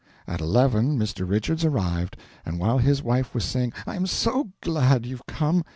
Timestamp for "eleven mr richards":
0.41-1.63